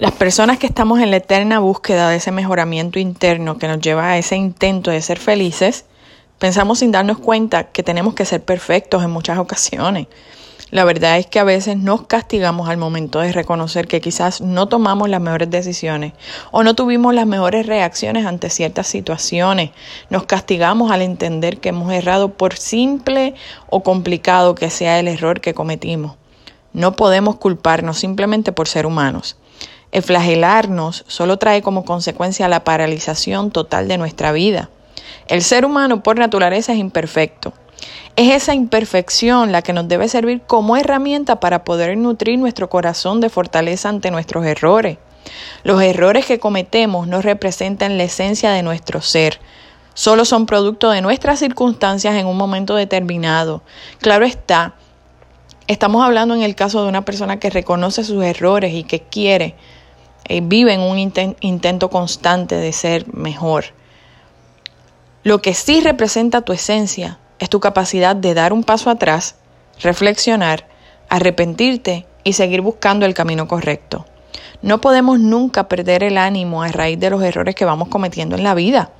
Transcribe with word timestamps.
Las 0.00 0.12
personas 0.12 0.58
que 0.58 0.66
estamos 0.66 0.98
en 1.00 1.10
la 1.10 1.18
eterna 1.18 1.58
búsqueda 1.58 2.08
de 2.08 2.16
ese 2.16 2.32
mejoramiento 2.32 2.98
interno 2.98 3.58
que 3.58 3.68
nos 3.68 3.80
lleva 3.80 4.08
a 4.08 4.16
ese 4.16 4.34
intento 4.34 4.90
de 4.90 5.02
ser 5.02 5.18
felices, 5.18 5.84
pensamos 6.38 6.78
sin 6.78 6.90
darnos 6.90 7.18
cuenta 7.18 7.64
que 7.64 7.82
tenemos 7.82 8.14
que 8.14 8.24
ser 8.24 8.42
perfectos 8.42 9.04
en 9.04 9.10
muchas 9.10 9.36
ocasiones. 9.36 10.06
La 10.70 10.84
verdad 10.84 11.18
es 11.18 11.26
que 11.26 11.38
a 11.38 11.44
veces 11.44 11.76
nos 11.76 12.06
castigamos 12.06 12.70
al 12.70 12.78
momento 12.78 13.20
de 13.20 13.32
reconocer 13.32 13.88
que 13.88 14.00
quizás 14.00 14.40
no 14.40 14.68
tomamos 14.68 15.10
las 15.10 15.20
mejores 15.20 15.50
decisiones 15.50 16.14
o 16.50 16.62
no 16.62 16.74
tuvimos 16.74 17.12
las 17.12 17.26
mejores 17.26 17.66
reacciones 17.66 18.24
ante 18.24 18.48
ciertas 18.48 18.86
situaciones. 18.86 19.72
Nos 20.08 20.22
castigamos 20.22 20.90
al 20.90 21.02
entender 21.02 21.58
que 21.58 21.68
hemos 21.68 21.92
errado 21.92 22.32
por 22.32 22.56
simple 22.56 23.34
o 23.68 23.82
complicado 23.82 24.54
que 24.54 24.70
sea 24.70 24.98
el 24.98 25.08
error 25.08 25.42
que 25.42 25.52
cometimos. 25.52 26.16
No 26.72 26.96
podemos 26.96 27.36
culparnos 27.36 27.98
simplemente 27.98 28.50
por 28.50 28.66
ser 28.66 28.86
humanos. 28.86 29.36
El 29.92 30.02
flagelarnos 30.04 31.04
solo 31.08 31.38
trae 31.38 31.62
como 31.62 31.84
consecuencia 31.84 32.48
la 32.48 32.62
paralización 32.62 33.50
total 33.50 33.88
de 33.88 33.98
nuestra 33.98 34.30
vida. 34.30 34.70
El 35.26 35.42
ser 35.42 35.64
humano 35.64 36.02
por 36.02 36.18
naturaleza 36.18 36.72
es 36.72 36.78
imperfecto. 36.78 37.52
Es 38.14 38.30
esa 38.30 38.54
imperfección 38.54 39.50
la 39.50 39.62
que 39.62 39.72
nos 39.72 39.88
debe 39.88 40.08
servir 40.08 40.42
como 40.42 40.76
herramienta 40.76 41.40
para 41.40 41.64
poder 41.64 41.96
nutrir 41.96 42.38
nuestro 42.38 42.68
corazón 42.68 43.20
de 43.20 43.30
fortaleza 43.30 43.88
ante 43.88 44.10
nuestros 44.10 44.44
errores. 44.44 44.98
Los 45.64 45.82
errores 45.82 46.26
que 46.26 46.38
cometemos 46.38 47.08
no 47.08 47.20
representan 47.20 47.98
la 47.98 48.04
esencia 48.04 48.52
de 48.52 48.62
nuestro 48.62 49.00
ser, 49.00 49.40
solo 49.94 50.24
son 50.24 50.46
producto 50.46 50.90
de 50.90 51.02
nuestras 51.02 51.38
circunstancias 51.38 52.14
en 52.14 52.26
un 52.26 52.36
momento 52.36 52.74
determinado. 52.74 53.62
Claro 53.98 54.24
está, 54.24 54.74
estamos 55.66 56.04
hablando 56.04 56.34
en 56.34 56.42
el 56.42 56.54
caso 56.54 56.82
de 56.82 56.88
una 56.88 57.04
persona 57.04 57.38
que 57.38 57.50
reconoce 57.50 58.04
sus 58.04 58.22
errores 58.24 58.72
y 58.74 58.84
que 58.84 59.00
quiere 59.00 59.56
eh, 60.32 60.42
vive 60.44 60.72
en 60.72 60.80
un 60.80 60.96
intento 61.40 61.90
constante 61.90 62.54
de 62.54 62.72
ser 62.72 63.12
mejor. 63.12 63.64
Lo 65.24 65.42
que 65.42 65.54
sí 65.54 65.80
representa 65.80 66.42
tu 66.42 66.52
esencia 66.52 67.18
es 67.40 67.50
tu 67.50 67.58
capacidad 67.58 68.14
de 68.14 68.32
dar 68.32 68.52
un 68.52 68.62
paso 68.62 68.90
atrás, 68.90 69.34
reflexionar, 69.82 70.68
arrepentirte 71.08 72.06
y 72.22 72.34
seguir 72.34 72.60
buscando 72.60 73.06
el 73.06 73.14
camino 73.14 73.48
correcto. 73.48 74.06
No 74.62 74.80
podemos 74.80 75.18
nunca 75.18 75.66
perder 75.66 76.04
el 76.04 76.16
ánimo 76.16 76.62
a 76.62 76.68
raíz 76.68 77.00
de 77.00 77.10
los 77.10 77.24
errores 77.24 77.56
que 77.56 77.64
vamos 77.64 77.88
cometiendo 77.88 78.36
en 78.36 78.44
la 78.44 78.54
vida. 78.54 78.92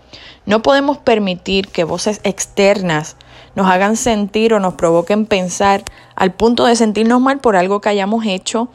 No 0.47 0.62
podemos 0.62 0.98
permitir 0.98 1.69
que 1.69 1.84
voces 1.84 2.20
externas 2.25 3.14
nos 3.55 3.69
hagan 3.69 3.95
sentir 3.95 4.53
o 4.53 4.58
nos 4.58 4.75
provoquen 4.75 5.27
pensar 5.27 5.84
al 6.17 6.33
punto 6.33 6.67
de 6.67 6.75
sentirnos 6.75 7.20
mal 7.20 7.39
por 7.39 7.55
algo 7.55 7.81
que 7.81 7.89
hayamos 7.89 8.27
hecho 8.27 8.69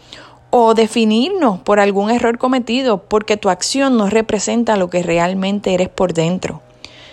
o 0.58 0.74
definirnos 0.74 1.60
por 1.60 1.82
algún 1.82 2.10
error 2.10 2.38
cometido, 2.38 3.04
porque 3.04 3.36
tu 3.36 3.50
acción 3.50 3.98
no 3.98 4.10
representa 4.10 4.78
lo 4.78 4.90
que 4.90 5.04
realmente 5.04 5.74
eres 5.74 5.90
por 5.90 6.14
dentro. 6.14 6.62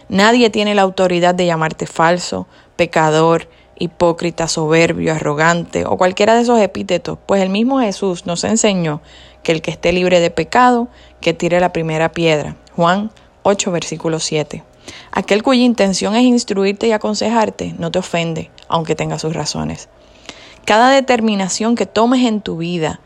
Nadie 0.08 0.48
tiene 0.48 0.76
la 0.76 0.82
autoridad 0.82 1.34
de 1.34 1.46
llamarte 1.46 1.88
falso, 1.88 2.46
pecador, 2.76 3.48
hipócrita, 3.76 4.46
soberbio, 4.46 5.12
arrogante 5.12 5.84
o 5.86 5.96
cualquiera 5.96 6.36
de 6.36 6.42
esos 6.42 6.60
epítetos, 6.60 7.18
pues 7.26 7.42
el 7.42 7.48
mismo 7.48 7.80
Jesús 7.80 8.26
nos 8.26 8.44
enseñó 8.44 9.02
que 9.42 9.50
el 9.50 9.60
que 9.60 9.72
esté 9.72 9.92
libre 9.92 10.20
de 10.20 10.30
pecado, 10.30 10.86
que 11.20 11.34
tire 11.34 11.58
la 11.58 11.72
primera 11.72 12.12
piedra. 12.12 12.54
Juan 12.76 13.10
8, 13.42 13.72
versículo 13.72 14.20
7. 14.20 14.62
Aquel 15.10 15.42
cuya 15.42 15.62
intención 15.62 16.14
es 16.14 16.22
instruirte 16.22 16.86
y 16.86 16.92
aconsejarte 16.92 17.74
no 17.76 17.90
te 17.90 17.98
ofende, 17.98 18.52
aunque 18.68 18.94
tenga 18.94 19.18
sus 19.18 19.34
razones. 19.34 19.88
Cada 20.64 20.90
determinación 20.90 21.74
que 21.74 21.86
tomes 21.86 22.24
en 22.24 22.40
tu 22.40 22.58
vida, 22.58 23.00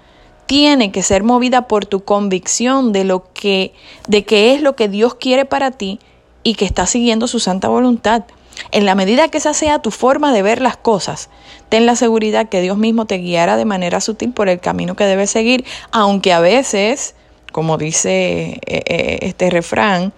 tiene 0.47 0.93
que 0.93 1.03
ser 1.03 1.23
movida 1.23 1.69
por 1.69 1.87
tu 1.87 2.05
convicción 2.05 2.93
de 2.93 3.05
lo 3.05 3.33
que 3.33 3.73
de 4.09 4.25
qué 4.25 4.55
es 4.55 4.63
lo 4.63 4.77
que 4.77 4.89
Dios 4.89 5.15
quiere 5.15 5.45
para 5.45 5.73
ti 5.73 5.99
y 6.43 6.55
que 6.55 6.65
está 6.65 6.87
siguiendo 6.87 7.27
su 7.27 7.41
santa 7.41 7.69
voluntad. 7.69 8.25
En 8.71 8.87
la 8.87 8.95
medida 8.95 9.29
que 9.29 9.39
esa 9.39 9.53
sea 9.53 9.81
tu 9.81 9.91
forma 9.91 10.33
de 10.33 10.43
ver 10.43 10.63
las 10.63 10.77
cosas, 10.77 11.29
ten 11.69 11.85
la 11.85 11.97
seguridad 11.97 12.49
que 12.49 12.63
Dios 12.63 12.79
mismo 12.79 13.05
te 13.05 13.19
guiará 13.19 13.57
de 13.57 13.67
manera 13.67 14.01
sutil 14.01 14.33
por 14.33 14.49
el 14.49 14.61
camino 14.61 14.97
que 14.97 15.05
debes 15.05 15.31
seguir, 15.31 15.65
aunque 15.91 16.33
a 16.33 16.41
veces, 16.41 17.15
como 17.53 17.77
dice 17.77 18.61
eh, 18.67 18.83
eh, 18.87 19.19
este 19.23 19.51
refrán, 19.51 20.13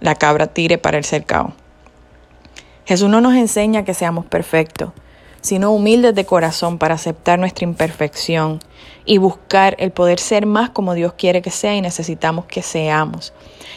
la 0.00 0.16
cabra 0.16 0.48
tire 0.48 0.76
para 0.76 0.98
el 0.98 1.04
cercado. 1.04 1.52
Jesús 2.84 3.08
no 3.08 3.20
nos 3.20 3.34
enseña 3.34 3.84
que 3.84 3.94
seamos 3.94 4.26
perfectos 4.26 4.90
sino 5.40 5.72
humildes 5.72 6.14
de 6.14 6.24
corazón 6.24 6.78
para 6.78 6.94
aceptar 6.94 7.38
nuestra 7.38 7.64
imperfección 7.64 8.60
y 9.04 9.18
buscar 9.18 9.76
el 9.78 9.90
poder 9.90 10.18
ser 10.18 10.46
más 10.46 10.70
como 10.70 10.94
Dios 10.94 11.14
quiere 11.14 11.42
que 11.42 11.50
sea 11.50 11.74
y 11.74 11.80
necesitamos 11.80 12.44
que 12.44 12.62
seamos. 12.62 13.32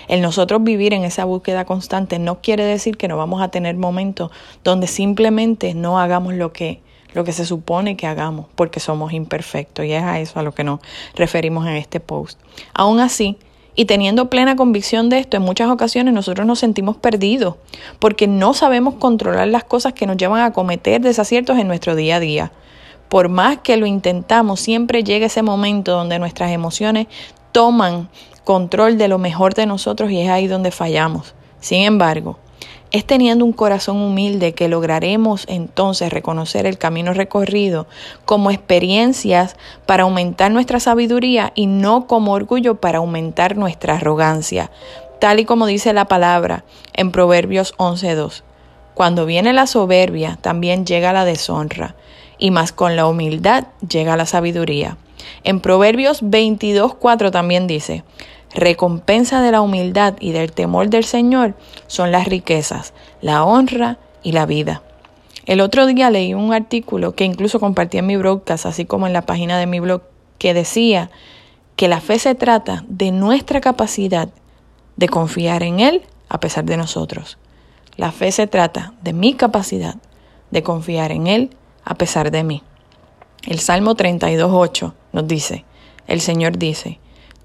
El 0.08 0.22
nosotros 0.22 0.64
vivir 0.64 0.94
en 0.94 1.04
esa 1.04 1.26
búsqueda 1.26 1.66
constante 1.66 2.20
no 2.20 2.42
quiere 2.42 2.66
decir 2.66 2.98
que 2.98 3.08
no 3.08 3.18
vamos 3.18 3.42
a 3.42 3.48
tener 3.48 3.76
momentos 3.76 4.32
donde 4.64 4.88
simplemente 4.88 5.74
no 5.74 6.00
hagamos 6.00 6.34
lo 6.34 6.52
que 6.52 6.82
lo 7.14 7.26
que 7.26 7.34
se 7.34 7.46
supone 7.46 7.98
que 7.98 8.08
hagamos 8.08 8.46
porque 8.56 8.80
somos 8.80 9.12
imperfectos 9.12 9.86
y 9.86 9.92
es 9.92 10.04
a 10.04 10.20
eso 10.20 10.40
a 10.40 10.44
lo 10.44 10.54
que 10.54 10.64
nos 10.64 10.80
referimos 11.16 11.68
en 11.68 11.76
este 11.76 12.00
post. 12.00 12.40
Aún 12.74 13.00
así, 13.00 13.38
y 13.76 13.86
teniendo 13.86 14.30
plena 14.30 14.56
convicción 14.56 15.10
de 15.10 15.20
esto, 15.20 15.38
en 15.38 15.44
muchas 15.44 15.70
ocasiones 15.70 16.14
nosotros 16.14 16.46
nos 16.46 16.60
sentimos 16.60 16.98
perdidos 16.98 17.56
porque 18.00 18.28
no 18.28 18.54
sabemos 18.54 18.96
controlar 18.96 19.48
las 19.48 19.64
cosas 19.64 19.94
que 19.94 20.06
nos 20.06 20.18
llevan 20.18 20.42
a 20.42 20.54
cometer 20.54 21.02
desaciertos 21.02 21.58
en 21.58 21.68
nuestro 21.68 21.96
día 21.96 22.18
a 22.18 22.20
día. 22.20 22.52
Por 23.08 23.30
más 23.30 23.60
que 23.60 23.78
lo 23.78 23.86
intentamos, 23.86 24.60
siempre 24.60 25.04
llega 25.04 25.26
ese 25.26 25.42
momento 25.42 25.92
donde 25.92 26.20
nuestras 26.20 26.52
emociones 26.52 27.08
toman 27.52 28.10
control 28.44 28.98
de 28.98 29.08
lo 29.08 29.18
mejor 29.18 29.54
de 29.54 29.66
nosotros 29.66 30.12
y 30.12 30.22
es 30.22 30.30
ahí 30.30 30.48
donde 30.48 30.72
fallamos. 30.72 31.34
Sin 31.60 31.84
embargo, 31.84 32.38
es 32.92 33.06
teniendo 33.06 33.46
un 33.46 33.54
corazón 33.54 33.98
humilde 33.98 34.54
que 34.54 34.68
lograremos 34.68 35.46
entonces 35.48 36.12
reconocer 36.12 36.66
el 36.66 36.78
camino 36.78 37.14
recorrido 37.14 37.88
como 38.26 38.52
experiencias 38.52 39.56
para 39.86 40.04
aumentar 40.04 40.52
nuestra 40.52 40.80
sabiduría 40.80 41.54
y 41.56 41.68
no 41.68 42.06
como 42.06 42.34
orgullo 42.34 42.76
para 42.76 43.00
aumentar 43.00 43.56
nuestra 43.56 43.96
arrogancia, 43.96 44.72
tal 45.20 45.40
y 45.40 45.46
como 45.46 45.68
dice 45.68 45.94
la 45.94 46.06
palabra 46.06 46.66
en 46.94 47.12
Proverbios 47.12 47.74
11.2. 47.78 48.44
Cuando 48.94 49.26
viene 49.26 49.54
la 49.54 49.68
soberbia, 49.68 50.38
también 50.42 50.86
llega 50.86 51.14
la 51.14 51.24
deshonra, 51.24 51.96
y 52.38 52.52
más 52.52 52.74
con 52.74 52.98
la 52.98 53.08
humildad 53.08 53.68
llega 53.88 54.18
la 54.18 54.26
sabiduría. 54.26 54.98
En 55.44 55.62
Proverbios 55.62 56.24
22.4 56.24 57.32
también 57.32 57.68
dice, 57.68 58.04
Recompensa 58.54 59.42
de 59.42 59.52
la 59.52 59.62
humildad 59.62 60.16
y 60.20 60.32
del 60.32 60.52
temor 60.52 60.90
del 60.90 61.06
Señor 61.06 61.56
son 61.88 62.12
las 62.12 62.28
riquezas, 62.28 62.94
la 63.22 63.44
honra 63.44 63.98
y 64.24 64.34
la 64.34 64.46
vida. 64.46 64.82
El 65.46 65.62
otro 65.62 65.86
día 65.86 66.10
leí 66.10 66.34
un 66.34 66.54
artículo 66.54 67.16
que 67.16 67.24
incluso 67.24 67.60
compartí 67.60 67.98
en 67.98 68.08
mi 68.08 68.18
broadcast, 68.18 68.66
así 68.66 68.86
como 68.86 69.08
en 69.08 69.14
la 69.14 69.26
página 69.26 69.58
de 69.58 69.68
mi 69.68 69.80
blog, 69.80 70.04
que 70.38 70.54
decía 70.54 71.10
que 71.76 71.88
la 71.88 72.02
fe 72.02 72.20
se 72.20 72.36
trata 72.36 72.84
de 72.88 73.12
nuestra 73.12 73.62
capacidad 73.62 74.30
de 74.98 75.10
confiar 75.10 75.64
en 75.64 75.80
Él 75.80 76.04
a 76.30 76.40
pesar 76.40 76.66
de 76.66 76.78
nosotros. 76.78 77.38
La 77.96 78.12
fe 78.12 78.32
se 78.32 78.48
trata 78.48 78.94
de 79.02 79.14
mi 79.14 79.34
capacidad 79.34 79.96
de 80.52 80.64
confiar 80.64 81.12
en 81.12 81.28
Él 81.28 81.50
a 81.84 81.96
pesar 81.96 82.32
de 82.32 82.44
mí. 82.44 82.64
El 83.48 83.60
Salmo 83.60 83.96
32.8 83.96 84.94
nos 85.14 85.28
dice, 85.28 85.66
el 86.08 86.22
Señor 86.22 86.58
dice, 86.58 87.00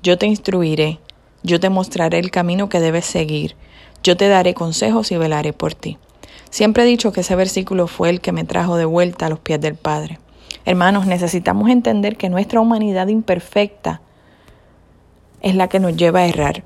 yo 0.07 0.19
te 0.19 0.27
instruiré, 0.27 1.01
yo 1.43 1.59
te 1.59 1.69
mostraré 1.69 2.21
el 2.21 2.31
camino 2.31 2.69
que 2.69 2.79
debes 2.79 3.07
seguir, 3.07 3.57
yo 4.05 4.17
te 4.17 4.29
daré 4.29 4.55
consejos 4.55 5.11
y 5.11 5.17
velaré 5.17 5.53
por 5.53 5.75
ti. 5.75 5.99
Siempre 6.49 6.85
he 6.85 6.87
dicho 6.87 7.11
que 7.11 7.23
ese 7.23 7.35
versículo 7.35 7.89
fue 7.89 8.11
el 8.11 8.21
que 8.21 8.31
me 8.31 8.45
trajo 8.45 8.77
de 8.77 8.85
vuelta 8.85 9.27
a 9.27 9.31
los 9.31 9.41
pies 9.41 9.61
del 9.61 9.75
Padre. 9.75 10.21
Hermanos, 10.65 11.07
necesitamos 11.09 11.71
entender 11.71 12.17
que 12.17 12.29
nuestra 12.29 12.61
humanidad 12.61 13.09
imperfecta 13.09 14.01
es 15.41 15.57
la 15.57 15.67
que 15.67 15.81
nos 15.81 15.97
lleva 15.97 16.21
a 16.21 16.27
errar, 16.27 16.63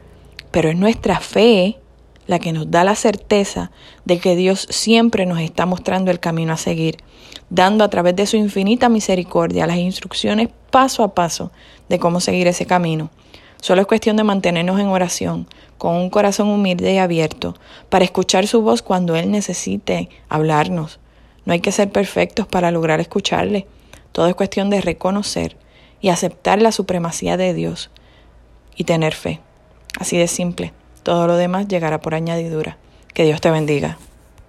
pero 0.51 0.69
es 0.69 0.77
nuestra 0.77 1.19
fe 1.19 1.79
la 2.27 2.39
que 2.39 2.53
nos 2.53 2.71
da 2.71 2.85
la 2.85 2.95
certeza 2.95 3.71
de 4.05 4.19
que 4.19 4.37
Dios 4.37 4.67
siempre 4.71 5.27
nos 5.27 5.41
está 5.41 5.67
mostrando 5.67 6.11
el 6.11 6.21
camino 6.21 6.53
a 6.53 6.57
seguir, 6.57 6.99
dando 7.49 7.85
a 7.85 7.91
través 7.91 8.17
de 8.17 8.27
su 8.27 8.37
infinita 8.37 8.89
misericordia 8.89 9.67
las 9.67 9.79
instrucciones 9.79 10.49
paso 10.71 11.03
a 11.03 11.15
paso 11.15 11.51
de 11.89 11.99
cómo 11.99 12.21
seguir 12.21 12.47
ese 12.47 12.67
camino. 12.67 13.11
Solo 13.61 13.83
es 13.83 13.87
cuestión 13.87 14.17
de 14.17 14.25
mantenernos 14.25 14.81
en 14.81 14.87
oración, 14.87 15.47
con 15.77 15.95
un 15.97 16.09
corazón 16.09 16.49
humilde 16.49 16.95
y 16.95 16.99
abierto, 16.99 17.57
para 17.89 18.05
escuchar 18.05 18.47
su 18.47 18.63
voz 18.63 18.81
cuando 18.81 19.17
Él 19.17 19.31
necesite 19.31 20.09
hablarnos. 20.29 20.99
No 21.45 21.53
hay 21.53 21.61
que 21.61 21.73
ser 21.73 21.91
perfectos 21.91 22.47
para 22.47 22.71
lograr 22.71 23.01
escucharle. 23.01 23.67
Todo 24.13 24.29
es 24.29 24.35
cuestión 24.35 24.71
de 24.71 24.81
reconocer 24.81 25.57
y 26.01 26.09
aceptar 26.09 26.63
la 26.63 26.73
supremacía 26.73 27.37
de 27.37 27.55
Dios 27.55 27.91
y 28.77 28.85
tener 28.85 29.15
fe. 29.15 29.41
Así 29.99 30.17
de 30.17 30.29
simple. 30.29 30.73
Todo 31.03 31.27
lo 31.27 31.37
demás 31.37 31.69
llegará 31.69 32.01
por 32.01 32.15
añadidura. 32.15 32.77
Que 33.15 33.25
Dios 33.25 33.41
te 33.41 33.51
bendiga. 33.51 33.99